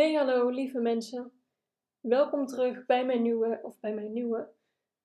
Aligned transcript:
Hey 0.00 0.14
hallo 0.14 0.48
lieve 0.48 0.80
mensen. 0.80 1.32
Welkom 2.00 2.46
terug 2.46 2.86
bij 2.86 3.06
mijn 3.06 3.22
nieuwe, 3.22 3.60
of 3.62 3.80
bij 3.80 3.94
mijn 3.94 4.12
nieuwe, 4.12 4.48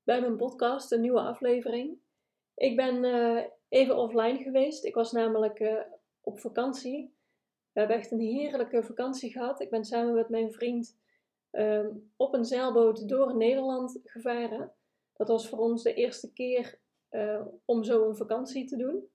bij 0.04 0.22
mijn 0.22 0.38
podcast, 0.38 0.92
een 0.92 1.02
nieuwe 1.02 1.20
aflevering. 1.20 1.98
Ik 2.56 2.76
ben 2.76 3.04
uh, 3.04 3.44
even 3.70 3.98
offline 3.98 4.44
geweest. 4.44 4.84
Ik 4.84 4.94
was 4.96 5.12
namelijk 5.12 5.60
uh, 5.60 5.82
op 6.22 6.40
vakantie. 6.40 7.16
We 7.72 7.80
hebben 7.80 7.98
echt 7.98 8.12
een 8.12 8.20
heerlijke 8.20 8.84
vakantie 8.84 9.32
gehad. 9.32 9.62
Ik 9.62 9.70
ben 9.70 9.86
samen 9.86 10.14
met 10.14 10.30
mijn 10.30 10.54
vriend 10.54 10.98
uh, 11.52 11.88
op 12.16 12.34
een 12.34 12.46
zeilboot 12.46 13.10
door 13.10 13.38
Nederland 13.38 14.00
gevaren. 14.04 14.74
Dat 15.14 15.28
was 15.28 15.50
voor 15.50 15.60
ons 15.60 15.84
de 15.84 15.94
eerste 15.94 16.34
keer 16.34 16.80
uh, 17.12 17.42
om 17.66 17.84
zo 17.84 18.08
een 18.08 18.16
vakantie 18.16 18.66
te 18.66 18.78
doen. 18.78 19.10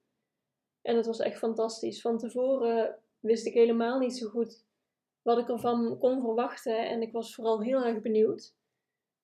En 0.83 0.97
het 0.97 1.07
was 1.07 1.19
echt 1.19 1.39
fantastisch. 1.39 2.01
Van 2.01 2.19
tevoren 2.19 2.99
wist 3.21 3.47
ik 3.47 3.55
helemaal 3.55 3.99
niet 3.99 4.17
zo 4.17 4.29
goed 4.29 4.69
wat 5.23 5.39
ik 5.39 5.49
ervan 5.49 5.99
kon 5.99 6.21
verwachten 6.21 6.89
en 6.89 7.03
ik 7.03 7.13
was 7.13 7.35
vooral 7.35 7.63
heel 7.63 7.85
erg 7.85 8.01
benieuwd. 8.01 8.55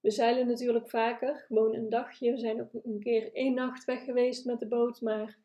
We 0.00 0.10
zeilen 0.10 0.46
natuurlijk 0.46 0.90
vaker, 0.90 1.44
gewoon 1.46 1.74
een 1.74 1.88
dagje. 1.88 2.30
We 2.30 2.38
zijn 2.38 2.60
ook 2.60 2.70
een 2.72 3.00
keer 3.00 3.34
één 3.34 3.54
nacht 3.54 3.84
weg 3.84 4.04
geweest 4.04 4.44
met 4.44 4.58
de 4.58 4.68
boot, 4.68 5.00
maar 5.00 5.38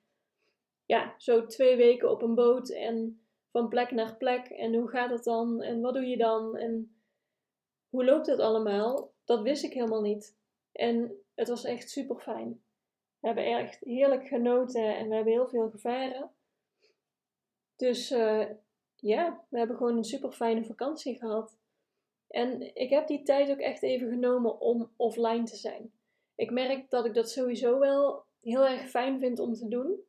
ja, 0.85 1.15
zo 1.17 1.45
twee 1.45 1.75
weken 1.75 2.11
op 2.11 2.21
een 2.21 2.35
boot 2.35 2.69
en 2.69 3.25
van 3.51 3.67
plek 3.69 3.91
naar 3.91 4.17
plek. 4.17 4.47
En 4.47 4.73
hoe 4.73 4.89
gaat 4.89 5.09
het 5.09 5.23
dan? 5.23 5.61
En 5.61 5.81
wat 5.81 5.93
doe 5.93 6.05
je 6.05 6.17
dan? 6.17 6.57
En 6.57 7.01
hoe 7.89 8.05
loopt 8.05 8.27
het 8.27 8.39
allemaal? 8.39 9.13
Dat 9.23 9.41
wist 9.41 9.63
ik 9.63 9.73
helemaal 9.73 10.01
niet. 10.01 10.37
En 10.71 11.23
het 11.35 11.47
was 11.47 11.63
echt 11.63 11.89
super 11.89 12.19
fijn. 12.19 12.63
We 13.19 13.27
hebben 13.27 13.45
echt 13.45 13.79
heerlijk 13.79 14.27
genoten 14.27 14.97
en 14.97 15.09
we 15.09 15.15
hebben 15.15 15.33
heel 15.33 15.47
veel 15.47 15.69
gevaren. 15.69 16.31
Dus 17.75 18.11
uh, 18.11 18.45
ja, 19.01 19.45
we 19.49 19.57
hebben 19.57 19.77
gewoon 19.77 19.97
een 19.97 20.03
super 20.03 20.31
fijne 20.31 20.63
vakantie 20.63 21.15
gehad. 21.15 21.57
En 22.27 22.75
ik 22.75 22.89
heb 22.89 23.07
die 23.07 23.23
tijd 23.23 23.51
ook 23.51 23.59
echt 23.59 23.83
even 23.83 24.09
genomen 24.09 24.59
om 24.59 24.91
offline 24.95 25.43
te 25.43 25.55
zijn. 25.55 25.91
Ik 26.35 26.51
merk 26.51 26.89
dat 26.89 27.05
ik 27.05 27.13
dat 27.13 27.29
sowieso 27.29 27.79
wel 27.79 28.25
heel 28.41 28.67
erg 28.67 28.89
fijn 28.89 29.19
vind 29.19 29.39
om 29.39 29.53
te 29.53 29.67
doen. 29.67 29.99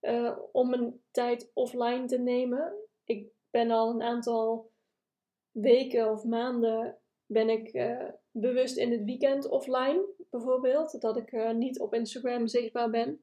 Uh, 0.00 0.38
om 0.52 0.72
een 0.72 1.02
tijd 1.10 1.50
offline 1.54 2.04
te 2.04 2.18
nemen. 2.18 2.74
Ik 3.04 3.28
ben 3.50 3.70
al 3.70 3.90
een 3.90 4.02
aantal 4.02 4.70
weken 5.50 6.10
of 6.10 6.24
maanden 6.24 6.98
ben 7.26 7.48
ik 7.48 7.74
uh, 7.74 8.08
bewust 8.30 8.76
in 8.76 8.92
het 8.92 9.04
weekend 9.04 9.48
offline, 9.48 10.04
bijvoorbeeld. 10.30 11.00
Dat 11.00 11.16
ik 11.16 11.32
uh, 11.32 11.50
niet 11.50 11.80
op 11.80 11.94
Instagram 11.94 12.46
zichtbaar 12.46 12.90
ben. 12.90 13.22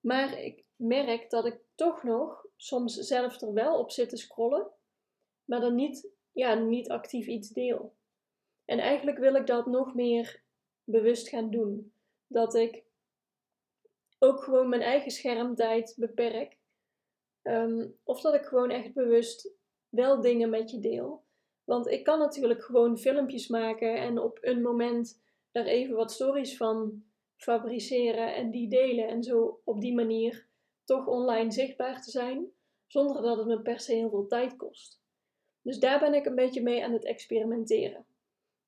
Maar 0.00 0.40
ik 0.40 0.64
merk 0.76 1.30
dat 1.30 1.46
ik 1.46 1.60
toch 1.74 2.02
nog 2.02 2.43
soms 2.56 2.94
zelf 2.94 3.40
er 3.40 3.52
wel 3.52 3.78
op 3.78 3.90
zit 3.90 4.08
te 4.08 4.16
scrollen, 4.16 4.70
maar 5.44 5.60
dan 5.60 5.74
niet, 5.74 6.10
ja, 6.32 6.54
niet 6.54 6.90
actief 6.90 7.26
iets 7.26 7.48
deel. 7.48 7.94
En 8.64 8.78
eigenlijk 8.78 9.18
wil 9.18 9.34
ik 9.34 9.46
dat 9.46 9.66
nog 9.66 9.94
meer 9.94 10.42
bewust 10.84 11.28
gaan 11.28 11.50
doen. 11.50 11.92
Dat 12.26 12.54
ik 12.54 12.84
ook 14.18 14.42
gewoon 14.42 14.68
mijn 14.68 14.82
eigen 14.82 15.10
schermtijd 15.10 15.94
beperk. 15.96 16.58
Um, 17.42 17.98
of 18.02 18.20
dat 18.20 18.34
ik 18.34 18.44
gewoon 18.44 18.70
echt 18.70 18.94
bewust 18.94 19.52
wel 19.88 20.20
dingen 20.20 20.50
met 20.50 20.70
je 20.70 20.78
deel. 20.78 21.24
Want 21.64 21.86
ik 21.86 22.04
kan 22.04 22.18
natuurlijk 22.18 22.62
gewoon 22.62 22.98
filmpjes 22.98 23.48
maken 23.48 23.96
en 23.96 24.18
op 24.18 24.38
een 24.40 24.62
moment 24.62 25.22
daar 25.52 25.66
even 25.66 25.94
wat 25.94 26.12
stories 26.12 26.56
van 26.56 27.04
fabriceren 27.36 28.34
en 28.34 28.50
die 28.50 28.68
delen. 28.68 29.08
En 29.08 29.22
zo 29.22 29.60
op 29.64 29.80
die 29.80 29.94
manier 29.94 30.46
toch 30.84 31.06
online 31.06 31.52
zichtbaar 31.52 32.02
te 32.02 32.10
zijn, 32.10 32.46
zonder 32.86 33.22
dat 33.22 33.36
het 33.36 33.46
me 33.46 33.60
per 33.60 33.80
se 33.80 33.94
heel 33.94 34.10
veel 34.10 34.26
tijd 34.26 34.56
kost. 34.56 35.02
Dus 35.62 35.78
daar 35.78 36.00
ben 36.00 36.14
ik 36.14 36.26
een 36.26 36.34
beetje 36.34 36.62
mee 36.62 36.84
aan 36.84 36.92
het 36.92 37.04
experimenteren. 37.04 38.06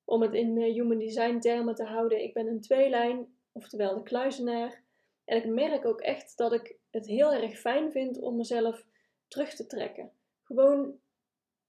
Om 0.04 0.22
het 0.22 0.34
in 0.34 0.58
eh, 0.58 0.72
human 0.72 0.98
design 0.98 1.38
termen 1.38 1.74
te 1.74 1.84
houden, 1.84 2.22
ik 2.22 2.34
ben 2.34 2.46
een 2.46 2.60
tweelijn, 2.60 3.36
oftewel 3.52 3.94
de 3.94 4.02
kluizenaar. 4.02 4.84
En 5.24 5.36
ik 5.36 5.46
merk 5.46 5.84
ook 5.84 6.00
echt 6.00 6.36
dat 6.36 6.52
ik 6.52 6.76
het 6.90 7.06
heel 7.06 7.32
erg 7.32 7.58
fijn 7.58 7.92
vind 7.92 8.20
om 8.20 8.36
mezelf 8.36 8.86
terug 9.28 9.54
te 9.54 9.66
trekken. 9.66 10.12
Gewoon 10.42 10.98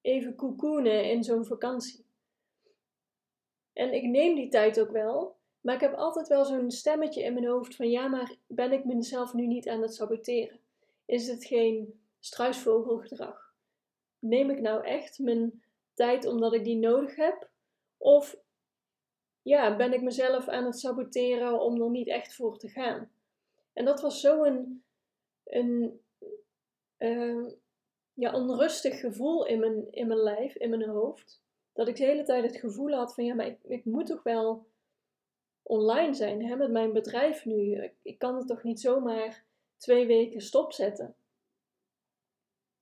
even 0.02 0.36
cocoonen 0.36 1.12
in 1.12 1.24
zo'n 1.24 1.46
vakantie. 1.46 2.06
En 3.74 3.94
ik 3.94 4.04
neem 4.04 4.36
die 4.36 4.50
tijd 4.50 4.80
ook 4.80 4.92
wel, 4.92 5.37
maar 5.62 5.76
ik 5.76 5.82
heb 5.82 5.94
altijd 5.94 6.28
wel 6.28 6.46
zo'n 6.46 6.72
stemmetje 6.72 7.24
in 7.24 7.34
mijn 7.34 7.48
hoofd 7.48 7.76
van 7.76 7.90
ja, 7.90 8.08
maar 8.08 8.36
ben 8.48 8.72
ik 8.72 8.86
mezelf 8.86 9.34
nu 9.34 9.48
niet 9.48 9.70
aan 9.70 9.82
het 9.82 9.94
saboteren? 9.94 10.60
Is 11.06 11.28
het 11.28 11.46
geen 11.46 12.02
struisvogelgedrag? 12.20 13.54
Neem 14.20 14.50
ik 14.50 14.60
nou 14.60 14.86
echt 14.86 15.20
mijn 15.20 15.64
tijd 15.94 16.26
omdat 16.26 16.54
ik 16.54 16.64
die 16.64 16.78
nodig 16.78 17.16
heb? 17.16 17.50
Of 17.98 18.38
ja, 19.42 19.76
ben 19.76 19.94
ik 19.94 20.02
mezelf 20.02 20.48
aan 20.48 20.66
het 20.66 20.80
saboteren 20.80 21.62
om 21.62 21.82
er 21.82 21.90
niet 21.90 22.08
echt 22.08 22.36
voor 22.36 22.58
te 22.58 22.70
gaan? 22.70 23.12
En 23.74 23.86
dat 23.86 24.02
was 24.02 24.22
zo 24.22 24.44
een, 24.44 26.02
uh, 26.98 27.48
ja, 28.14 28.34
onrustig 28.34 29.00
gevoel 29.00 29.46
in 29.46 29.60
mijn, 29.60 29.92
in 29.92 30.08
mijn 30.08 30.20
lijf, 30.20 30.56
in 30.56 30.70
mijn 30.70 30.90
hoofd. 30.90 31.42
Dat 31.74 31.88
ik 31.88 31.96
de 31.96 32.06
hele 32.06 32.24
tijd 32.24 32.44
het 32.44 32.58
gevoel 32.58 32.92
had 32.92 33.14
van 33.14 33.26
ja, 33.26 33.34
maar 33.34 33.56
ik 33.64 33.86
moet 33.86 34.06
toch 34.06 34.24
wel 34.24 34.66
online 35.68 36.14
zijn 36.14 36.46
hè, 36.46 36.56
met 36.56 36.72
mijn 36.72 36.94
bedrijf 36.94 37.46
nu. 37.46 37.92
Ik 38.02 38.18
kan 38.18 38.36
het 38.36 38.48
toch 38.48 38.64
niet 38.64 38.80
zomaar 38.80 39.46
twee 39.78 40.06
weken 40.06 40.42
stopzetten. 40.42 41.16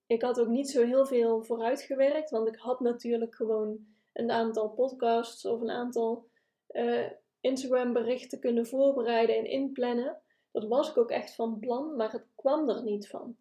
Ik 0.05 0.21
had 0.21 0.39
ook 0.39 0.47
niet 0.47 0.69
zo 0.69 0.85
heel 0.85 1.05
veel 1.05 1.43
vooruitgewerkt, 1.43 2.29
want 2.29 2.47
ik 2.47 2.55
had 2.55 2.79
natuurlijk 2.79 3.35
gewoon 3.35 3.85
een 4.13 4.31
aantal 4.31 4.69
podcasts 4.69 5.45
of 5.45 5.61
een 5.61 5.69
aantal 5.69 6.29
uh, 6.71 7.09
Instagram 7.39 7.93
berichten 7.93 8.39
kunnen 8.39 8.67
voorbereiden 8.67 9.37
en 9.37 9.45
inplannen. 9.45 10.21
Dat 10.51 10.67
was 10.67 10.89
ik 10.89 10.97
ook 10.97 11.11
echt 11.11 11.35
van 11.35 11.59
plan, 11.59 11.95
maar 11.95 12.11
het 12.11 12.27
kwam 12.35 12.69
er 12.69 12.83
niet 12.83 13.07
van. 13.07 13.37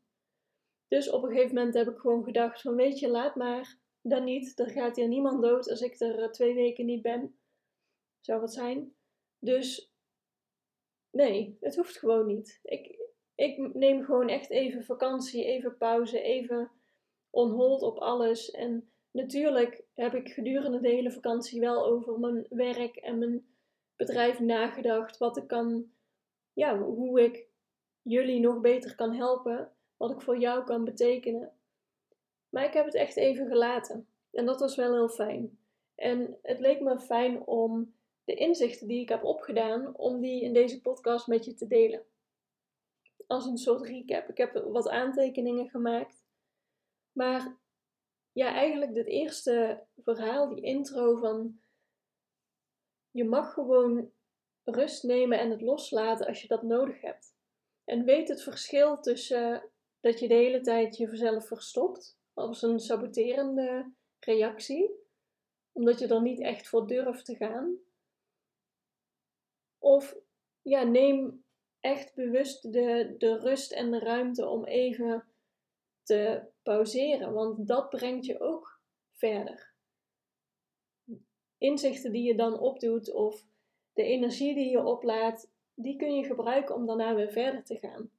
Dus 0.89 1.11
op 1.11 1.23
een 1.23 1.31
gegeven 1.31 1.55
moment 1.55 1.75
heb 1.75 1.89
ik 1.89 1.99
gewoon 1.99 2.25
gedacht 2.25 2.61
van 2.61 2.75
weet 2.75 2.99
je, 2.99 3.09
laat 3.09 3.35
maar, 3.35 3.79
dan 4.01 4.25
niet. 4.25 4.59
Er 4.59 4.71
gaat 4.71 4.97
hier 4.97 5.09
niemand 5.09 5.43
dood 5.43 5.71
als 5.71 5.81
ik 5.81 6.01
er 6.01 6.23
eh, 6.23 6.31
twee 6.31 6.55
weken 6.55 6.87
niet 6.87 7.03
ben. 7.03 7.39
Zou 8.21 8.41
wat 8.41 8.53
zijn. 8.53 8.95
Dus 9.45 9.93
nee, 11.11 11.57
het 11.61 11.77
hoeft 11.77 11.99
gewoon 11.99 12.27
niet. 12.27 12.61
Ik, 12.63 12.99
ik 13.35 13.75
neem 13.75 14.05
gewoon 14.05 14.29
echt 14.29 14.51
even 14.51 14.85
vakantie, 14.85 15.45
even 15.45 15.77
pauze, 15.77 16.21
even 16.21 16.71
on 17.31 17.51
hold 17.51 17.83
op 17.83 17.99
alles. 17.99 18.51
En 18.51 18.91
natuurlijk 19.11 19.83
heb 19.95 20.15
ik 20.15 20.29
gedurende 20.29 20.81
de 20.81 20.89
hele 20.89 21.11
vakantie 21.11 21.61
wel 21.61 21.87
over 21.87 22.19
mijn 22.19 22.47
werk 22.49 22.97
en 22.97 23.19
mijn 23.19 23.47
bedrijf 23.97 24.41
nagedacht. 24.41 25.19
Wat 25.19 25.37
ik 25.37 25.47
kan, 25.47 25.91
ja, 26.53 26.79
hoe 26.79 27.21
ik 27.23 27.47
jullie 28.03 28.41
nog 28.41 28.61
beter 28.61 28.95
kan 28.95 29.15
helpen. 29.15 29.73
Wat 29.97 30.11
ik 30.11 30.21
voor 30.21 30.39
jou 30.39 30.65
kan 30.65 30.85
betekenen. 30.85 31.53
Maar 32.49 32.65
ik 32.65 32.73
heb 32.73 32.85
het 32.85 32.95
echt 32.95 33.17
even 33.17 33.47
gelaten. 33.47 34.09
En 34.31 34.47
dat 34.47 34.61
was 34.61 34.77
wel 34.77 34.93
heel 34.93 35.09
fijn. 35.09 35.59
En 35.95 36.39
het 36.43 36.61
leek 36.61 36.81
me 36.81 37.01
fijn 37.01 37.47
om 37.47 37.94
de 38.25 38.35
inzichten 38.35 38.89
die 38.89 39.01
ik 39.01 39.09
heb 39.09 39.25
opgedaan, 39.25 39.97
om 39.97 40.21
die 40.21 40.43
in 40.43 40.53
deze 40.53 40.81
podcast 40.81 41.27
met 41.27 41.45
je 41.45 41.55
te 41.55 41.67
delen. 41.67 42.05
Als 43.27 43.47
een 43.47 43.59
soort 43.59 43.83
recap. 43.83 44.29
Ik 44.29 44.37
heb 44.37 44.53
wat 44.53 44.89
aantekeningen 44.89 45.69
gemaakt. 45.69 46.25
Maar 47.13 47.59
ja, 48.33 48.55
eigenlijk 48.55 48.95
dit 48.95 49.07
eerste 49.07 49.87
verhaal, 49.97 50.49
die 50.49 50.65
intro 50.65 51.17
van 51.17 51.61
je 53.11 53.25
mag 53.25 53.53
gewoon 53.53 54.13
rust 54.65 55.03
nemen 55.03 55.39
en 55.39 55.51
het 55.51 55.61
loslaten 55.61 56.27
als 56.27 56.43
je 56.43 56.49
dat 56.49 56.63
nodig 56.63 57.01
hebt. 57.01 57.37
En 57.85 58.05
weet 58.05 58.29
het 58.29 58.43
verschil 58.43 59.01
tussen 59.01 59.71
dat 60.01 60.21
je 60.21 60.29
de 60.29 60.35
hele 60.35 60.61
tijd 60.61 60.97
jezelf 60.97 61.47
verstopt 61.47 62.19
als 62.33 62.63
een 62.63 62.81
saboterende 62.81 63.93
reactie, 64.19 64.91
omdat 65.73 65.99
je 65.99 66.07
er 66.07 66.23
niet 66.23 66.41
echt 66.41 66.69
voor 66.69 66.87
durft 66.87 67.25
te 67.25 67.37
gaan, 67.37 67.79
of 69.85 70.17
ja, 70.63 70.83
neem 70.83 71.45
echt 71.81 72.15
bewust 72.15 72.73
de, 72.73 73.15
de 73.19 73.39
rust 73.39 73.73
en 73.73 73.91
de 73.91 73.99
ruimte 73.99 74.49
om 74.49 74.65
even 74.65 75.25
te 76.03 76.43
pauzeren, 76.63 77.33
want 77.33 77.67
dat 77.67 77.89
brengt 77.89 78.27
je 78.27 78.41
ook 78.41 78.81
verder. 79.13 79.73
Inzichten 81.59 82.13
die 82.13 82.23
je 82.23 82.35
dan 82.35 82.59
opdoet 82.59 83.13
of 83.13 83.47
de 83.93 84.03
energie 84.03 84.55
die 84.55 84.71
je 84.71 84.85
oplaat, 84.85 85.51
die 85.75 85.97
kun 85.97 86.15
je 86.15 86.25
gebruiken 86.25 86.75
om 86.75 86.87
daarna 86.87 87.15
weer 87.15 87.33
verder 87.33 87.65
te 87.65 87.77
gaan. 87.77 88.11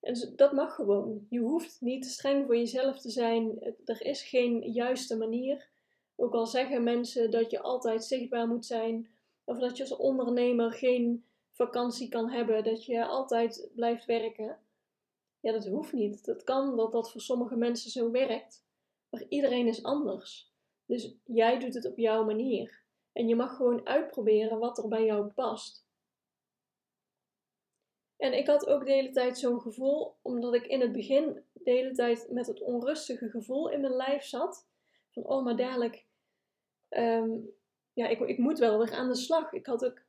En 0.00 0.32
dat 0.36 0.52
mag 0.52 0.74
gewoon. 0.74 1.26
Je 1.28 1.38
hoeft 1.38 1.80
niet 1.80 2.02
te 2.02 2.08
streng 2.08 2.46
voor 2.46 2.56
jezelf 2.56 3.00
te 3.00 3.10
zijn. 3.10 3.74
Er 3.84 4.02
is 4.02 4.22
geen 4.22 4.72
juiste 4.72 5.16
manier. 5.16 5.68
Ook 6.16 6.34
al 6.34 6.46
zeggen 6.46 6.82
mensen 6.82 7.30
dat 7.30 7.50
je 7.50 7.60
altijd 7.60 8.04
zichtbaar 8.04 8.48
moet 8.48 8.66
zijn, 8.66 9.13
of 9.44 9.58
dat 9.58 9.76
je 9.76 9.82
als 9.82 9.96
ondernemer 9.96 10.72
geen 10.72 11.24
vakantie 11.50 12.08
kan 12.08 12.30
hebben, 12.30 12.64
dat 12.64 12.84
je 12.84 13.06
altijd 13.06 13.70
blijft 13.74 14.04
werken. 14.04 14.58
Ja, 15.40 15.52
dat 15.52 15.66
hoeft 15.66 15.92
niet. 15.92 16.24
Dat 16.24 16.44
kan 16.44 16.76
dat 16.76 16.92
dat 16.92 17.12
voor 17.12 17.20
sommige 17.20 17.56
mensen 17.56 17.90
zo 17.90 18.10
werkt. 18.10 18.66
Maar 19.10 19.24
iedereen 19.28 19.66
is 19.66 19.82
anders. 19.82 20.52
Dus 20.86 21.16
jij 21.24 21.58
doet 21.58 21.74
het 21.74 21.86
op 21.86 21.98
jouw 21.98 22.24
manier. 22.24 22.82
En 23.12 23.28
je 23.28 23.36
mag 23.36 23.56
gewoon 23.56 23.86
uitproberen 23.86 24.58
wat 24.58 24.78
er 24.78 24.88
bij 24.88 25.04
jou 25.04 25.26
past. 25.26 25.86
En 28.16 28.32
ik 28.32 28.46
had 28.46 28.66
ook 28.66 28.86
de 28.86 28.92
hele 28.92 29.10
tijd 29.10 29.38
zo'n 29.38 29.60
gevoel, 29.60 30.16
omdat 30.22 30.54
ik 30.54 30.66
in 30.66 30.80
het 30.80 30.92
begin 30.92 31.44
de 31.52 31.70
hele 31.70 31.92
tijd 31.92 32.26
met 32.30 32.46
het 32.46 32.60
onrustige 32.60 33.30
gevoel 33.30 33.70
in 33.70 33.80
mijn 33.80 33.96
lijf 33.96 34.24
zat. 34.24 34.68
Van, 35.10 35.26
oh, 35.26 35.44
maar 35.44 35.56
dadelijk, 35.56 36.06
ehm, 36.88 37.38
ja, 37.94 38.08
ik, 38.08 38.20
ik 38.20 38.38
moet 38.38 38.58
wel 38.58 38.78
weer 38.78 38.92
aan 38.92 39.08
de 39.08 39.16
slag. 39.16 39.52
Ik, 39.52 39.66
had 39.66 39.84
ook, 39.84 40.02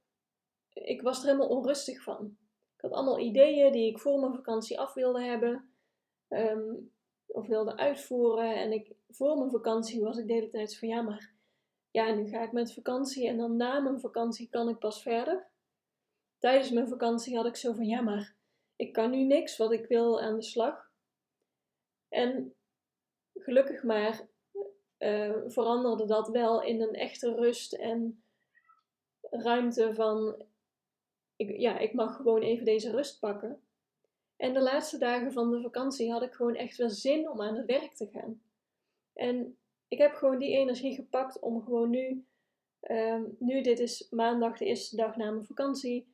ik 0.73 1.01
was 1.01 1.19
er 1.19 1.25
helemaal 1.25 1.47
onrustig 1.47 2.03
van. 2.03 2.37
Ik 2.75 2.81
had 2.81 2.91
allemaal 2.91 3.19
ideeën 3.19 3.71
die 3.71 3.89
ik 3.89 3.99
voor 3.99 4.19
mijn 4.19 4.33
vakantie 4.33 4.79
af 4.79 4.93
wilde 4.93 5.23
hebben. 5.23 5.69
Ehm, 6.27 6.73
of 7.25 7.47
wilde 7.47 7.77
uitvoeren. 7.77 8.55
En 8.55 8.71
ik, 8.71 8.95
voor 9.09 9.37
mijn 9.37 9.51
vakantie 9.51 10.01
was 10.01 10.17
ik 10.17 10.27
de 10.27 10.33
hele 10.33 10.49
tijd 10.49 10.77
van, 10.77 10.87
ja, 10.87 11.01
maar 11.01 11.33
ja, 11.91 12.13
nu 12.13 12.27
ga 12.27 12.41
ik 12.43 12.51
met 12.51 12.73
vakantie 12.73 13.27
en 13.27 13.37
dan 13.37 13.55
na 13.55 13.79
mijn 13.79 13.99
vakantie 13.99 14.49
kan 14.49 14.69
ik 14.69 14.79
pas 14.79 15.01
verder 15.01 15.53
tijdens 16.45 16.71
mijn 16.71 16.87
vakantie 16.87 17.35
had 17.35 17.45
ik 17.45 17.55
zo 17.55 17.73
van 17.73 17.85
ja, 17.85 18.01
maar 18.01 18.35
ik 18.75 18.93
kan 18.93 19.11
nu 19.11 19.23
niks 19.23 19.57
wat 19.57 19.71
ik 19.71 19.85
wil 19.85 20.21
aan 20.21 20.35
de 20.35 20.43
slag. 20.43 20.91
En 22.09 22.55
gelukkig 23.33 23.83
maar 23.83 24.27
uh, 25.05 25.35
veranderde 25.47 26.05
dat 26.05 26.27
wel 26.27 26.63
in 26.63 26.81
een 26.81 26.95
echte 26.95 27.35
rust 27.35 27.73
en 27.73 28.23
ruimte 29.21 29.93
van 29.93 30.45
ik, 31.35 31.57
ja, 31.59 31.77
ik 31.77 31.93
mag 31.93 32.15
gewoon 32.15 32.41
even 32.41 32.65
deze 32.65 32.91
rust 32.91 33.19
pakken. 33.19 33.59
En 34.35 34.53
de 34.53 34.61
laatste 34.61 34.97
dagen 34.97 35.31
van 35.31 35.51
de 35.51 35.61
vakantie 35.61 36.11
had 36.11 36.21
ik 36.21 36.33
gewoon 36.33 36.55
echt 36.55 36.77
wel 36.77 36.89
zin 36.89 37.29
om 37.29 37.41
aan 37.41 37.55
het 37.55 37.65
werk 37.65 37.93
te 37.93 38.07
gaan. 38.07 38.41
En 39.13 39.57
ik 39.87 39.97
heb 39.97 40.13
gewoon 40.13 40.39
die 40.39 40.55
energie 40.57 40.95
gepakt 40.95 41.39
om 41.39 41.63
gewoon 41.63 41.89
nu, 41.89 42.25
uh, 42.81 43.23
nu 43.39 43.61
dit 43.61 43.79
is 43.79 44.07
maandag 44.09 44.57
de 44.57 44.65
eerste 44.65 44.95
dag 44.95 45.15
na 45.15 45.31
mijn 45.31 45.45
vakantie, 45.45 46.13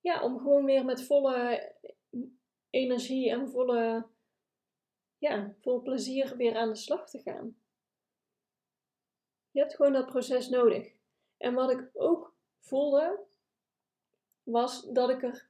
ja, 0.00 0.22
om 0.22 0.38
gewoon 0.38 0.64
weer 0.64 0.84
met 0.84 1.02
volle 1.02 1.72
energie 2.70 3.30
en 3.30 3.50
volle, 3.50 4.06
ja, 5.18 5.54
vol 5.60 5.82
plezier 5.82 6.36
weer 6.36 6.56
aan 6.56 6.68
de 6.68 6.76
slag 6.76 7.10
te 7.10 7.18
gaan. 7.18 7.56
Je 9.50 9.60
hebt 9.60 9.74
gewoon 9.74 9.92
dat 9.92 10.06
proces 10.06 10.48
nodig. 10.48 10.92
En 11.36 11.54
wat 11.54 11.70
ik 11.70 11.90
ook 11.92 12.34
voelde, 12.60 13.20
was 14.42 14.82
dat 14.82 15.10
ik 15.10 15.22
er 15.22 15.48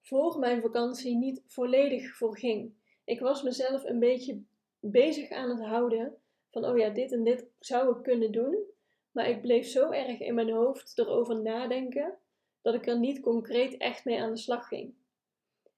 voor 0.00 0.38
mijn 0.38 0.60
vakantie 0.60 1.16
niet 1.16 1.42
volledig 1.46 2.16
voor 2.16 2.38
ging. 2.38 2.74
Ik 3.04 3.20
was 3.20 3.42
mezelf 3.42 3.84
een 3.84 3.98
beetje 3.98 4.42
bezig 4.80 5.30
aan 5.30 5.48
het 5.48 5.60
houden 5.68 6.16
van, 6.50 6.64
oh 6.64 6.78
ja, 6.78 6.88
dit 6.88 7.12
en 7.12 7.24
dit 7.24 7.46
zou 7.58 7.96
ik 7.96 8.02
kunnen 8.02 8.32
doen. 8.32 8.70
Maar 9.10 9.28
ik 9.28 9.40
bleef 9.40 9.66
zo 9.66 9.90
erg 9.90 10.20
in 10.20 10.34
mijn 10.34 10.50
hoofd 10.50 10.98
erover 10.98 11.42
nadenken 11.42 12.18
dat 12.62 12.74
ik 12.74 12.86
er 12.86 12.98
niet 12.98 13.20
concreet 13.20 13.76
echt 13.76 14.04
mee 14.04 14.22
aan 14.22 14.32
de 14.32 14.38
slag 14.38 14.68
ging. 14.68 14.94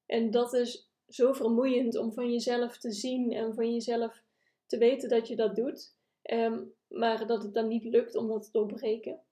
En 0.06 0.30
dat 0.30 0.52
is 0.52 0.90
zo 1.14 1.32
vermoeiend 1.32 1.96
om 1.96 2.12
van 2.12 2.32
jezelf 2.32 2.78
te 2.78 2.92
zien 2.92 3.32
en 3.32 3.54
van 3.54 3.72
jezelf 3.72 4.22
te 4.66 4.78
weten 4.78 5.08
dat 5.08 5.28
je 5.28 5.36
dat 5.36 5.56
doet, 5.56 5.96
um, 6.22 6.74
maar 6.88 7.26
dat 7.26 7.42
het 7.42 7.54
dan 7.54 7.68
niet 7.68 7.84
lukt 7.84 8.14
om 8.14 8.28
dat 8.28 8.42
te 8.42 8.50
doorbreken. 8.50 9.22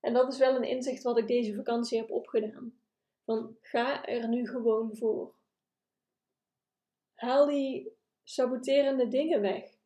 En 0.00 0.12
dat 0.12 0.32
is 0.32 0.38
wel 0.38 0.56
een 0.56 0.68
inzicht 0.68 1.02
wat 1.02 1.18
ik 1.18 1.26
deze 1.26 1.54
vakantie 1.54 1.98
heb 1.98 2.10
opgedaan. 2.10 2.80
Van 3.24 3.56
ga 3.60 4.06
er 4.06 4.28
nu 4.28 4.48
gewoon 4.48 4.96
voor. 4.96 5.34
Haal 7.14 7.46
die 7.46 7.92
saboterende 8.24 9.08
dingen 9.08 9.40
weg. 9.40 9.78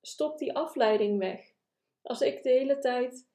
Stop 0.00 0.38
die 0.38 0.56
afleiding 0.56 1.18
weg. 1.18 1.54
Als 2.02 2.20
ik 2.20 2.42
de 2.42 2.50
hele 2.50 2.78
tijd 2.78 3.28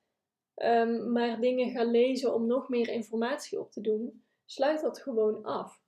um, 0.55 1.11
maar 1.11 1.39
dingen 1.39 1.71
ga 1.71 1.83
lezen 1.83 2.33
om 2.33 2.47
nog 2.47 2.69
meer 2.69 2.89
informatie 2.89 3.59
op 3.59 3.71
te 3.71 3.81
doen, 3.81 4.25
sluit 4.45 4.81
dat 4.81 5.01
gewoon 5.01 5.43
af. 5.43 5.83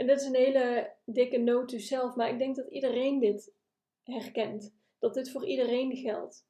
En 0.00 0.06
dit 0.06 0.20
is 0.20 0.26
een 0.26 0.34
hele 0.34 0.92
dikke 1.04 1.38
note 1.38 1.76
to 1.76 1.78
self, 1.78 2.14
maar 2.14 2.30
ik 2.30 2.38
denk 2.38 2.56
dat 2.56 2.68
iedereen 2.68 3.18
dit 3.18 3.54
herkent. 4.02 4.76
Dat 4.98 5.14
dit 5.14 5.30
voor 5.30 5.46
iedereen 5.46 5.96
geldt. 5.96 6.46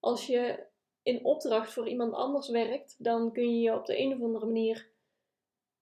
Als 0.00 0.26
je 0.26 0.66
in 1.02 1.24
opdracht 1.24 1.72
voor 1.72 1.88
iemand 1.88 2.12
anders 2.12 2.48
werkt, 2.48 2.94
dan 2.98 3.32
kun 3.32 3.50
je 3.50 3.60
je 3.60 3.74
op 3.74 3.86
de 3.86 3.98
een 3.98 4.14
of 4.14 4.22
andere 4.22 4.46
manier 4.46 4.90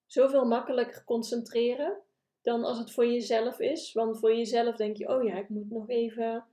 zoveel 0.06 0.44
makkelijker 0.44 1.04
concentreren 1.04 2.02
dan 2.42 2.64
als 2.64 2.78
het 2.78 2.92
voor 2.92 3.06
jezelf 3.06 3.60
is. 3.60 3.92
Want 3.92 4.18
voor 4.18 4.36
jezelf 4.36 4.76
denk 4.76 4.96
je, 4.96 5.08
oh 5.08 5.24
ja, 5.24 5.38
ik 5.38 5.48
moet 5.48 5.70
nog 5.70 5.88
even, 5.88 6.46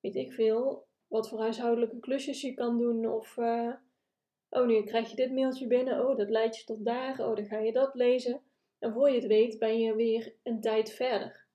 weet 0.00 0.14
ik 0.14 0.32
veel, 0.32 0.86
wat 1.06 1.28
voor 1.28 1.40
huishoudelijke 1.40 1.98
klusjes 1.98 2.40
je 2.40 2.54
kan 2.54 2.78
doen. 2.78 3.06
Of, 3.06 3.36
uh, 3.36 3.74
oh, 4.48 4.66
nu 4.66 4.82
krijg 4.82 5.10
je 5.10 5.16
dit 5.16 5.32
mailtje 5.32 5.66
binnen. 5.66 6.08
Oh, 6.08 6.16
dat 6.16 6.30
leidt 6.30 6.58
je 6.58 6.64
tot 6.64 6.84
daar. 6.84 7.20
Oh, 7.20 7.36
dan 7.36 7.46
ga 7.46 7.58
je 7.58 7.72
dat 7.72 7.94
lezen. 7.94 8.42
En 8.78 8.92
voor 8.92 9.10
je 9.10 9.14
het 9.14 9.26
weet 9.26 9.58
ben 9.58 9.80
je 9.80 9.94
weer 9.94 10.34
een 10.42 10.60
tijd 10.60 10.90
verder. 10.90 11.46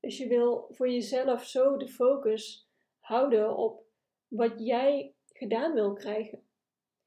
Dus 0.00 0.18
je 0.18 0.28
wil 0.28 0.66
voor 0.70 0.90
jezelf 0.90 1.44
zo 1.44 1.76
de 1.76 1.88
focus 1.88 2.68
houden 2.98 3.56
op 3.56 3.84
wat 4.28 4.52
jij 4.56 5.14
gedaan 5.32 5.72
wil 5.72 5.92
krijgen. 5.92 6.42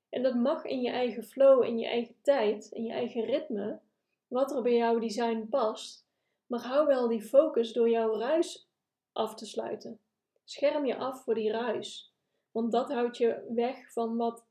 En 0.10 0.24
dat 0.24 0.36
mag 0.36 0.64
in 0.66 0.82
je 0.82 0.90
eigen 0.90 1.24
flow, 1.24 1.64
in 1.64 1.78
je 1.78 1.88
eigen 1.88 2.16
tijd, 2.22 2.72
in 2.72 2.84
je 2.84 2.92
eigen 2.92 3.26
ritme, 3.26 3.80
wat 4.28 4.56
er 4.56 4.62
bij 4.62 4.76
jouw 4.76 5.00
design 5.00 5.48
past. 5.50 6.08
Maar 6.48 6.60
hou 6.60 6.88
wel 6.88 7.08
die 7.08 7.22
focus 7.22 7.74
door 7.74 7.90
jouw 7.90 8.20
ruis 8.20 8.70
af 9.12 9.36
te 9.36 9.46
sluiten. 9.46 10.00
Scherm 10.44 10.86
je 10.86 10.96
af 10.96 11.24
voor 11.24 11.36
die 11.36 11.52
ruis. 11.52 12.14
Want 12.52 12.72
dat 12.72 12.92
houdt 12.92 13.18
je 13.18 13.46
weg 13.50 13.92
van 13.92 14.18
wat 14.18 14.46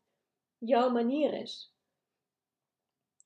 jouw 0.58 0.90
manier 0.90 1.32
is. 1.32 1.74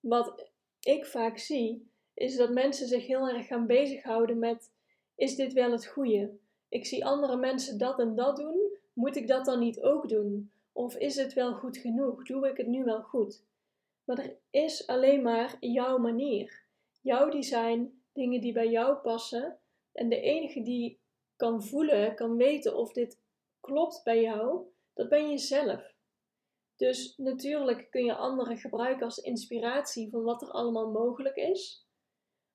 Wat 0.01 0.51
ik 0.81 1.07
vaak 1.07 1.39
zie, 1.39 1.91
is 2.15 2.37
dat 2.37 2.51
mensen 2.51 2.87
zich 2.87 3.07
heel 3.07 3.29
erg 3.29 3.47
gaan 3.47 3.67
bezighouden 3.67 4.39
met: 4.39 4.73
is 5.15 5.37
dit 5.37 5.53
wel 5.53 5.71
het 5.71 5.87
goede? 5.87 6.39
Ik 6.69 6.87
zie 6.87 7.05
andere 7.05 7.37
mensen 7.37 7.79
dat 7.79 7.99
en 7.99 8.15
dat 8.15 8.37
doen, 8.37 8.79
moet 8.93 9.17
ik 9.17 9.29
dat 9.29 9.45
dan 9.45 9.59
niet 9.59 9.81
ook 9.81 10.09
doen? 10.09 10.51
Of 10.73 10.97
is 10.97 11.17
het 11.17 11.33
wel 11.33 11.55
goed 11.55 11.77
genoeg? 11.77 12.25
Doe 12.27 12.49
ik 12.49 12.57
het 12.57 12.67
nu 12.67 12.85
wel 12.85 13.03
goed? 13.03 13.45
Maar 14.05 14.19
er 14.19 14.37
is 14.51 14.87
alleen 14.87 15.23
maar 15.23 15.57
jouw 15.61 15.99
manier, 15.99 16.63
jouw 17.01 17.29
design, 17.29 18.03
dingen 18.13 18.41
die 18.41 18.53
bij 18.53 18.69
jou 18.69 18.97
passen. 18.97 19.59
En 19.93 20.09
de 20.09 20.21
enige 20.21 20.63
die 20.63 20.99
kan 21.37 21.65
voelen, 21.65 22.15
kan 22.15 22.37
weten 22.37 22.77
of 22.77 22.93
dit 22.93 23.19
klopt 23.61 24.01
bij 24.05 24.21
jou, 24.21 24.67
dat 24.95 25.09
ben 25.09 25.31
je 25.31 25.39
zelf. 25.39 25.95
Dus 26.81 27.17
natuurlijk 27.17 27.91
kun 27.91 28.05
je 28.05 28.15
anderen 28.15 28.57
gebruiken 28.57 29.05
als 29.05 29.19
inspiratie 29.19 30.11
van 30.11 30.23
wat 30.23 30.43
er 30.43 30.51
allemaal 30.51 30.91
mogelijk 30.91 31.37
is. 31.37 31.87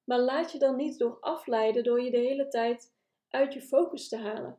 Maar 0.03 0.19
laat 0.19 0.51
je 0.51 0.59
dan 0.59 0.75
niet 0.75 0.97
door 0.97 1.19
afleiden 1.19 1.83
door 1.83 2.01
je 2.01 2.11
de 2.11 2.17
hele 2.17 2.47
tijd 2.47 2.93
uit 3.29 3.53
je 3.53 3.61
focus 3.61 4.07
te 4.07 4.17
halen. 4.17 4.57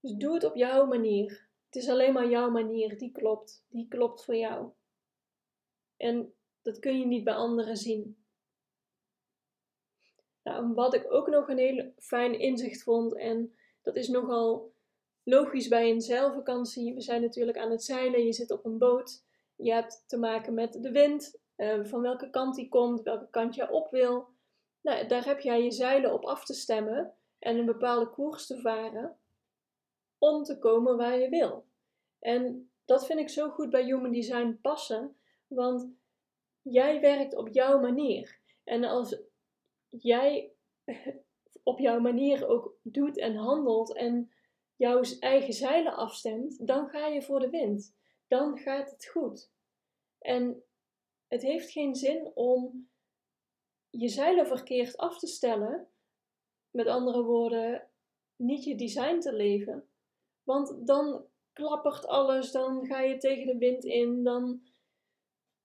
Dus 0.00 0.12
doe 0.12 0.34
het 0.34 0.44
op 0.44 0.54
jouw 0.54 0.86
manier. 0.86 1.48
Het 1.66 1.76
is 1.76 1.88
alleen 1.88 2.12
maar 2.12 2.28
jouw 2.28 2.50
manier 2.50 2.98
die 2.98 3.12
klopt. 3.12 3.66
Die 3.68 3.88
klopt 3.88 4.24
voor 4.24 4.36
jou. 4.36 4.70
En 5.96 6.34
dat 6.62 6.78
kun 6.78 6.98
je 6.98 7.06
niet 7.06 7.24
bij 7.24 7.34
anderen 7.34 7.76
zien. 7.76 8.24
Nou, 10.42 10.74
wat 10.74 10.94
ik 10.94 11.12
ook 11.12 11.28
nog 11.28 11.48
een 11.48 11.58
heel 11.58 11.92
fijn 11.96 12.38
inzicht 12.38 12.82
vond, 12.82 13.16
en 13.16 13.56
dat 13.82 13.96
is 13.96 14.08
nogal 14.08 14.71
logisch 15.24 15.68
bij 15.68 15.90
een 15.90 16.00
zeilvakantie. 16.00 16.94
We 16.94 17.00
zijn 17.00 17.20
natuurlijk 17.22 17.58
aan 17.58 17.70
het 17.70 17.84
zeilen, 17.84 18.24
je 18.24 18.32
zit 18.32 18.50
op 18.50 18.64
een 18.64 18.78
boot, 18.78 19.24
je 19.56 19.72
hebt 19.72 20.04
te 20.06 20.18
maken 20.18 20.54
met 20.54 20.72
de 20.72 20.90
wind, 20.90 21.40
uh, 21.56 21.84
van 21.84 22.00
welke 22.00 22.30
kant 22.30 22.54
die 22.54 22.68
komt, 22.68 23.02
welke 23.02 23.30
kant 23.30 23.54
je 23.54 23.70
op 23.70 23.90
wil. 23.90 24.28
Nou, 24.80 25.06
daar 25.06 25.24
heb 25.24 25.40
jij 25.40 25.62
je 25.62 25.70
zeilen 25.70 26.12
op 26.12 26.24
af 26.24 26.44
te 26.44 26.54
stemmen 26.54 27.14
en 27.38 27.58
een 27.58 27.66
bepaalde 27.66 28.10
koers 28.10 28.46
te 28.46 28.60
varen 28.60 29.16
om 30.18 30.42
te 30.42 30.58
komen 30.58 30.96
waar 30.96 31.18
je 31.18 31.28
wil. 31.28 31.66
En 32.18 32.70
dat 32.84 33.06
vind 33.06 33.18
ik 33.18 33.28
zo 33.28 33.48
goed 33.48 33.70
bij 33.70 33.84
Human 33.84 34.12
Design 34.12 34.58
passen, 34.62 35.16
want 35.46 35.90
jij 36.62 37.00
werkt 37.00 37.36
op 37.36 37.48
jouw 37.48 37.80
manier. 37.80 38.40
En 38.64 38.84
als 38.84 39.22
jij 39.88 40.52
op 41.62 41.78
jouw 41.78 42.00
manier 42.00 42.46
ook 42.46 42.78
doet 42.82 43.18
en 43.18 43.34
handelt 43.34 43.94
en 43.94 44.31
jouw 44.82 45.02
eigen 45.20 45.52
zeilen 45.52 45.96
afstemt, 45.96 46.66
dan 46.66 46.88
ga 46.88 47.06
je 47.06 47.22
voor 47.22 47.40
de 47.40 47.50
wind. 47.50 47.96
Dan 48.28 48.58
gaat 48.58 48.90
het 48.90 49.06
goed. 49.06 49.52
En 50.18 50.64
het 51.28 51.42
heeft 51.42 51.70
geen 51.70 51.94
zin 51.94 52.30
om 52.34 52.90
je 53.90 54.08
zeilen 54.08 54.46
verkeerd 54.46 54.96
af 54.96 55.18
te 55.18 55.26
stellen. 55.26 55.88
Met 56.70 56.86
andere 56.86 57.22
woorden, 57.22 57.88
niet 58.36 58.64
je 58.64 58.74
design 58.74 59.18
te 59.18 59.32
leven. 59.32 59.88
Want 60.42 60.86
dan 60.86 61.26
klappert 61.52 62.06
alles, 62.06 62.50
dan 62.50 62.86
ga 62.86 63.00
je 63.00 63.18
tegen 63.18 63.46
de 63.46 63.58
wind 63.58 63.84
in, 63.84 64.22
dan, 64.22 64.62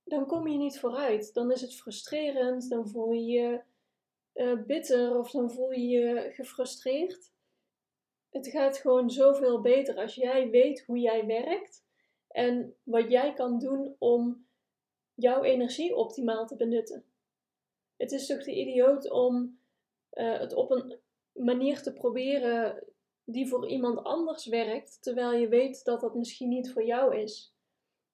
dan 0.04 0.26
kom 0.26 0.48
je 0.48 0.58
niet 0.58 0.80
vooruit. 0.80 1.34
Dan 1.34 1.52
is 1.52 1.62
het 1.62 1.76
frustrerend, 1.76 2.70
dan 2.70 2.90
voel 2.90 3.12
je 3.12 3.26
je 3.26 3.62
uh, 4.34 4.66
bitter 4.66 5.18
of 5.18 5.32
dan 5.32 5.52
voel 5.52 5.72
je 5.72 5.88
je 5.88 6.32
gefrustreerd. 6.34 7.36
Het 8.30 8.48
gaat 8.48 8.78
gewoon 8.78 9.10
zoveel 9.10 9.62
beter 9.62 9.96
als 9.96 10.16
jij 10.16 10.50
weet 10.50 10.86
hoe 10.86 11.00
jij 11.00 11.26
werkt 11.26 11.86
en 12.28 12.76
wat 12.84 13.12
jij 13.12 13.34
kan 13.34 13.60
doen 13.60 13.96
om 14.00 14.48
jouw 15.14 15.44
energie 15.44 15.96
optimaal 15.96 16.46
te 16.48 16.56
benutten. 16.56 17.06
Het 17.98 18.12
is 18.12 18.28
toch 18.28 18.44
de 18.44 18.56
idioot 18.56 19.10
om 19.10 19.60
uh, 20.14 20.40
het 20.40 20.54
op 20.54 20.72
een 20.72 21.00
manier 21.34 21.82
te 21.82 21.94
proberen 21.94 22.84
die 23.24 23.48
voor 23.48 23.68
iemand 23.68 24.04
anders 24.04 24.46
werkt, 24.46 25.04
terwijl 25.04 25.34
je 25.34 25.48
weet 25.48 25.84
dat 25.84 26.02
dat 26.02 26.16
misschien 26.16 26.50
niet 26.50 26.72
voor 26.72 26.84
jou 26.84 27.18
is. 27.18 27.56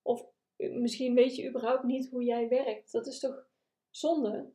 Of 0.01 0.25
misschien 0.57 1.15
weet 1.15 1.35
je 1.35 1.49
überhaupt 1.49 1.83
niet 1.83 2.09
hoe 2.09 2.23
jij 2.23 2.47
werkt. 2.47 2.91
Dat 2.91 3.07
is 3.07 3.19
toch 3.19 3.47
zonde 3.89 4.51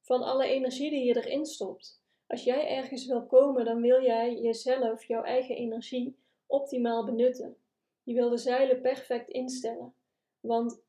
van 0.00 0.22
alle 0.22 0.46
energie 0.46 0.90
die 0.90 1.04
je 1.04 1.16
erin 1.16 1.46
stopt. 1.46 2.01
Als 2.32 2.44
jij 2.44 2.76
ergens 2.76 3.06
wil 3.06 3.26
komen, 3.26 3.64
dan 3.64 3.80
wil 3.80 4.02
jij 4.02 4.40
jezelf, 4.40 5.04
jouw 5.04 5.22
eigen 5.22 5.56
energie, 5.56 6.16
optimaal 6.46 7.04
benutten. 7.04 7.56
Je 8.02 8.14
wil 8.14 8.30
de 8.30 8.36
zeilen 8.36 8.80
perfect 8.80 9.28
instellen. 9.28 9.94
Want 10.40 10.82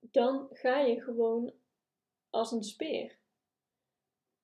dan 0.00 0.48
ga 0.50 0.80
je 0.80 1.00
gewoon 1.00 1.52
als 2.30 2.52
een 2.52 2.62
speer. 2.62 3.18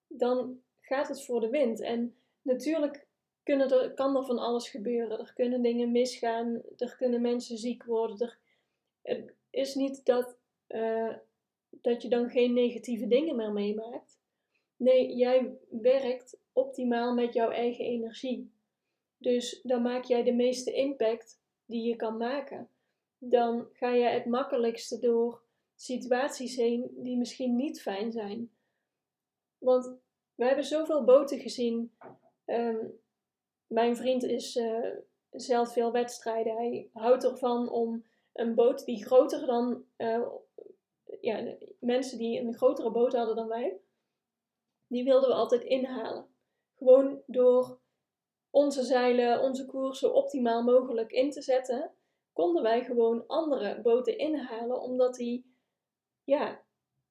Dan 0.07 0.63
gaat 0.81 1.09
het 1.09 1.25
voor 1.25 1.41
de 1.41 1.49
wind. 1.49 1.81
En 1.81 2.17
natuurlijk 2.43 3.07
er, 3.43 3.93
kan 3.95 4.17
er 4.17 4.25
van 4.25 4.39
alles 4.39 4.69
gebeuren. 4.69 5.19
Er 5.19 5.33
kunnen 5.35 5.63
dingen 5.63 5.93
misgaan. 5.93 6.63
Er 6.77 6.97
kunnen 6.97 7.21
mensen 7.21 7.59
ziek 7.59 7.85
worden. 7.85 8.19
Er, 8.19 8.39
het 9.03 9.35
is 9.51 9.75
niet 9.75 10.05
dat, 10.05 10.37
uh, 10.69 11.17
dat 11.71 12.03
je 12.03 12.09
dan 12.09 12.31
geen 12.31 12.53
negatieve 12.53 13.07
dingen 13.07 13.37
meer 13.37 13.53
meemaakt. 13.53 14.19
Nee, 14.79 15.17
jij 15.17 15.59
werkt 15.69 16.39
optimaal 16.53 17.15
met 17.15 17.35
jouw 17.35 17.51
eigen 17.51 17.85
energie. 17.85 18.53
Dus 19.17 19.61
dan 19.63 19.83
maak 19.83 20.05
jij 20.05 20.23
de 20.23 20.33
meeste 20.33 20.73
impact 20.73 21.41
die 21.67 21.89
je 21.89 21.97
kan 21.97 22.17
maken. 22.17 22.69
Dan 23.19 23.69
ga 23.73 23.91
je 23.91 24.05
het 24.05 24.27
makkelijkste 24.27 24.99
door 24.99 25.43
situaties 25.75 26.57
heen 26.57 26.91
die 26.97 27.17
misschien 27.17 27.57
niet 27.57 27.83
fijn 27.83 28.13
zijn. 28.13 28.51
Want 29.59 29.97
we 30.35 30.45
hebben 30.45 30.65
zoveel 30.65 31.05
boten 31.05 31.39
gezien. 31.39 31.93
Um, 32.47 33.01
mijn 33.67 33.97
vriend 33.97 34.23
is 34.23 34.57
uh, 34.57 34.91
zelf 35.31 35.73
veel 35.73 35.93
wedstrijden. 35.93 36.57
Hij 36.57 36.91
houdt 36.93 37.25
ervan 37.25 37.71
om 37.71 38.05
een 38.33 38.55
boot 38.55 38.85
die 38.85 39.05
groter 39.05 39.47
dan 39.47 39.85
uh, 39.97 40.27
ja, 41.21 41.57
mensen 41.81 42.19
die 42.19 42.41
een 42.41 42.55
grotere 42.55 42.91
boot 42.91 43.13
hadden 43.13 43.37
dan 43.37 43.49
wij, 43.49 43.81
die 44.89 45.05
wilden 45.05 45.29
we 45.29 45.35
altijd 45.35 45.63
inhalen. 45.63 46.27
Gewoon 46.77 47.23
door 47.27 47.79
onze 48.51 48.83
zeilen, 48.83 49.41
onze 49.41 49.67
koers 49.67 49.99
zo 49.99 50.09
optimaal 50.09 50.63
mogelijk 50.63 51.11
in 51.11 51.31
te 51.31 51.43
zetten, 51.43 51.91
konden 52.33 52.63
wij 52.63 52.85
gewoon 52.85 53.27
andere 53.27 53.81
boten 53.81 54.19
inhalen, 54.19 54.81
omdat 54.81 55.15
die 55.15 55.55
ja, 56.25 56.63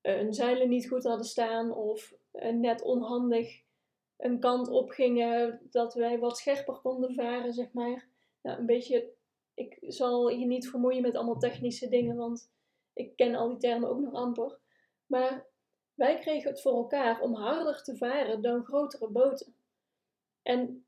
hun 0.01 0.33
zeilen 0.33 0.69
niet 0.69 0.87
goed 0.87 1.03
hadden 1.03 1.25
staan 1.25 1.73
of 1.75 2.13
net 2.51 2.81
onhandig 2.81 3.65
een 4.17 4.39
kant 4.39 4.69
op 4.69 4.89
gingen, 4.89 5.59
dat 5.71 5.93
wij 5.93 6.19
wat 6.19 6.37
scherper 6.37 6.75
konden 6.75 7.13
varen, 7.13 7.53
zeg 7.53 7.73
maar. 7.73 8.07
Nou, 8.41 8.59
een 8.59 8.65
beetje, 8.65 9.13
ik 9.53 9.77
zal 9.81 10.29
je 10.29 10.45
niet 10.45 10.69
vermoeien 10.69 11.01
met 11.01 11.15
allemaal 11.15 11.39
technische 11.39 11.89
dingen, 11.89 12.15
want 12.15 12.51
ik 12.93 13.15
ken 13.15 13.35
al 13.35 13.47
die 13.47 13.57
termen 13.57 13.89
ook 13.89 13.99
nog 13.99 14.13
amper. 14.13 14.59
Maar 15.05 15.45
wij 15.97 16.19
kregen 16.19 16.49
het 16.49 16.61
voor 16.61 16.75
elkaar 16.75 17.21
om 17.21 17.33
harder 17.33 17.83
te 17.83 17.97
varen 17.97 18.41
dan 18.41 18.65
grotere 18.65 19.07
boten. 19.07 19.55
En 20.41 20.85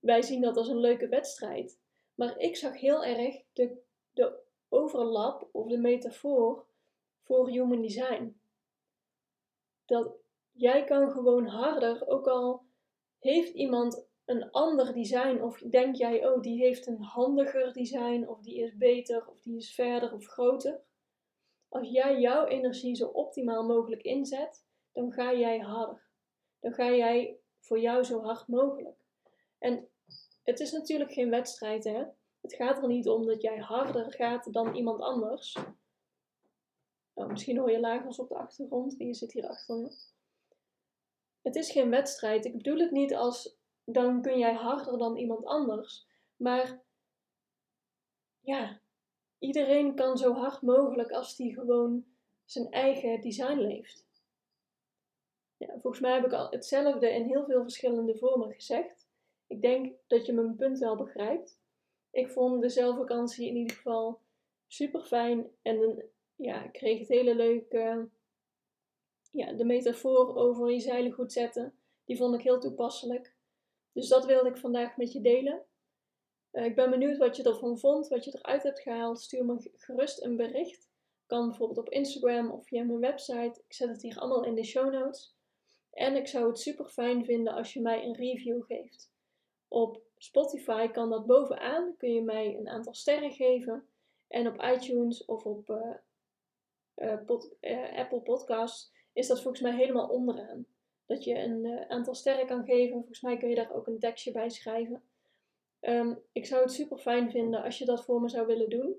wij 0.00 0.22
zien 0.22 0.40
dat 0.40 0.56
als 0.56 0.68
een 0.68 0.80
leuke 0.80 1.08
wedstrijd. 1.08 1.78
Maar 2.14 2.38
ik 2.38 2.56
zag 2.56 2.80
heel 2.80 3.04
erg 3.04 3.42
de, 3.52 3.82
de 4.12 4.38
overlap 4.68 5.48
of 5.52 5.68
de 5.68 5.78
metafoor 5.78 6.66
voor 7.22 7.48
human 7.48 7.82
design. 7.82 8.40
Dat 9.84 10.16
jij 10.52 10.84
kan 10.84 11.10
gewoon 11.10 11.46
harder, 11.46 12.08
ook 12.08 12.26
al 12.26 12.62
heeft 13.18 13.54
iemand 13.54 14.06
een 14.24 14.50
ander 14.50 14.92
design, 14.92 15.42
of 15.42 15.58
denk 15.58 15.96
jij, 15.96 16.26
oh, 16.26 16.42
die 16.42 16.58
heeft 16.58 16.86
een 16.86 17.02
handiger 17.02 17.72
design, 17.72 18.26
of 18.28 18.40
die 18.40 18.58
is 18.58 18.76
beter, 18.76 19.26
of 19.26 19.40
die 19.40 19.56
is 19.56 19.74
verder 19.74 20.12
of 20.12 20.26
groter. 20.26 20.80
Als 21.76 21.88
jij 21.88 22.20
jouw 22.20 22.46
energie 22.46 22.94
zo 22.94 23.06
optimaal 23.06 23.64
mogelijk 23.64 24.02
inzet, 24.02 24.64
dan 24.92 25.12
ga 25.12 25.34
jij 25.34 25.58
harder. 25.58 26.08
Dan 26.60 26.72
ga 26.72 26.90
jij 26.90 27.38
voor 27.60 27.80
jou 27.80 28.04
zo 28.04 28.22
hard 28.22 28.48
mogelijk. 28.48 28.98
En 29.58 29.88
het 30.42 30.60
is 30.60 30.72
natuurlijk 30.72 31.12
geen 31.12 31.30
wedstrijd, 31.30 31.84
hè? 31.84 32.04
Het 32.40 32.54
gaat 32.54 32.82
er 32.82 32.88
niet 32.88 33.08
om 33.08 33.26
dat 33.26 33.42
jij 33.42 33.58
harder 33.58 34.12
gaat 34.12 34.52
dan 34.52 34.74
iemand 34.74 35.00
anders. 35.00 35.58
Nou, 37.14 37.30
misschien 37.30 37.58
hoor 37.58 37.70
je 37.70 37.80
lagers 37.80 38.18
op 38.18 38.28
de 38.28 38.34
achtergrond, 38.34 38.98
die 38.98 39.14
zit 39.14 39.32
hier 39.32 39.48
achter 39.48 39.76
me. 39.76 39.96
Het 41.42 41.56
is 41.56 41.70
geen 41.70 41.90
wedstrijd. 41.90 42.44
Ik 42.44 42.56
bedoel 42.56 42.78
het 42.78 42.90
niet 42.90 43.14
als 43.14 43.56
dan 43.84 44.22
kun 44.22 44.38
jij 44.38 44.54
harder 44.54 44.98
dan 44.98 45.16
iemand 45.16 45.44
anders. 45.44 46.06
Maar 46.36 46.82
ja, 48.40 48.80
iedereen 49.38 49.94
kan 49.94 50.16
zo 50.16 50.32
hard 50.32 50.62
mogelijk 50.62 51.10
als 51.10 51.36
die 51.36 51.54
gewoon 51.54 52.04
zijn 52.44 52.70
eigen 52.70 53.20
design 53.20 53.58
leeft. 53.58 54.06
Ja, 55.56 55.78
volgens 55.80 56.00
mij 56.00 56.14
heb 56.14 56.24
ik 56.24 56.32
al 56.32 56.50
hetzelfde 56.50 57.10
in 57.10 57.24
heel 57.24 57.44
veel 57.44 57.62
verschillende 57.62 58.16
vormen 58.16 58.52
gezegd. 58.52 59.08
Ik 59.46 59.62
denk 59.62 59.94
dat 60.06 60.26
je 60.26 60.32
mijn 60.32 60.56
punt 60.56 60.78
wel 60.78 60.96
begrijpt. 60.96 61.60
Ik 62.10 62.30
vond 62.30 62.62
de 62.62 62.68
zelfvakantie 62.68 63.48
in 63.48 63.56
ieder 63.56 63.76
geval 63.76 64.20
super 64.66 65.02
fijn 65.02 65.50
en 65.62 66.10
ja, 66.34 66.64
ik 66.64 66.72
kreeg 66.72 66.98
het 66.98 67.08
hele 67.08 67.34
leuke 67.34 68.08
ja, 69.30 69.52
de 69.52 69.64
metafoor 69.64 70.36
over 70.36 70.70
je 70.70 70.80
zeilen 70.80 71.12
goed 71.12 71.32
zetten, 71.32 71.78
die 72.04 72.16
vond 72.16 72.34
ik 72.34 72.42
heel 72.42 72.60
toepasselijk. 72.60 73.34
Dus 73.92 74.08
dat 74.08 74.26
wilde 74.26 74.48
ik 74.48 74.56
vandaag 74.56 74.96
met 74.96 75.12
je 75.12 75.20
delen. 75.20 75.64
Uh, 76.56 76.64
ik 76.64 76.74
ben 76.74 76.90
benieuwd 76.90 77.16
wat 77.16 77.36
je 77.36 77.42
ervan 77.42 77.78
vond, 77.78 78.08
wat 78.08 78.24
je 78.24 78.38
eruit 78.38 78.62
hebt 78.62 78.80
gehaald. 78.80 79.20
Stuur 79.20 79.44
me 79.44 79.70
gerust 79.74 80.22
een 80.22 80.36
bericht. 80.36 80.88
Kan 81.26 81.48
bijvoorbeeld 81.48 81.78
op 81.78 81.88
Instagram 81.88 82.50
of 82.50 82.66
via 82.66 82.84
mijn 82.84 82.98
website. 82.98 83.62
Ik 83.66 83.72
zet 83.74 83.88
het 83.88 84.02
hier 84.02 84.18
allemaal 84.18 84.44
in 84.44 84.54
de 84.54 84.64
show 84.64 84.92
notes. 84.92 85.34
En 85.90 86.16
ik 86.16 86.26
zou 86.26 86.46
het 86.46 86.58
super 86.58 86.86
fijn 86.86 87.24
vinden 87.24 87.52
als 87.52 87.72
je 87.72 87.80
mij 87.80 88.04
een 88.04 88.14
review 88.14 88.62
geeft. 88.64 89.10
Op 89.68 90.02
Spotify 90.16 90.88
kan 90.88 91.10
dat 91.10 91.26
bovenaan. 91.26 91.94
Kun 91.96 92.12
je 92.12 92.22
mij 92.22 92.56
een 92.58 92.68
aantal 92.68 92.94
sterren 92.94 93.32
geven. 93.32 93.88
En 94.28 94.46
op 94.46 94.62
iTunes 94.62 95.24
of 95.24 95.44
op 95.44 95.68
uh, 96.94 97.24
pod, 97.26 97.56
Apple 97.96 98.20
Podcasts 98.20 98.92
is 99.12 99.26
dat 99.26 99.42
volgens 99.42 99.62
mij 99.62 99.76
helemaal 99.76 100.08
onderaan. 100.08 100.66
Dat 101.06 101.24
je 101.24 101.38
een 101.38 101.84
aantal 101.88 102.14
sterren 102.14 102.46
kan 102.46 102.64
geven. 102.64 102.96
Volgens 102.96 103.20
mij 103.20 103.36
kun 103.36 103.48
je 103.48 103.54
daar 103.54 103.74
ook 103.74 103.86
een 103.86 103.98
tekstje 103.98 104.32
bij 104.32 104.50
schrijven. 104.50 105.02
Um, 105.80 106.22
ik 106.32 106.46
zou 106.46 106.62
het 106.62 106.72
super 106.72 106.98
fijn 106.98 107.30
vinden 107.30 107.62
als 107.62 107.78
je 107.78 107.84
dat 107.84 108.04
voor 108.04 108.20
me 108.20 108.28
zou 108.28 108.46
willen 108.46 108.70
doen. 108.70 108.96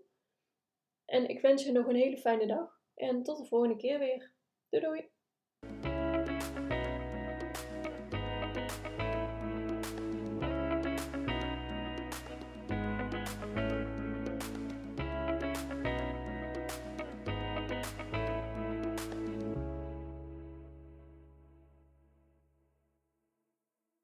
En 1.06 1.30
ik 1.30 1.42
wens 1.42 1.64
je 1.64 1.72
nog 1.72 1.88
een 1.88 1.96
hele 1.96 2.18
fijne 2.18 2.48
dag. 2.48 2.82
En 2.96 3.24
tot 3.24 3.38
de 3.38 3.46
volgende 3.46 3.76
keer 3.76 4.00
weer. 4.00 4.32
Doei 4.70 4.84
doei! 4.84 5.10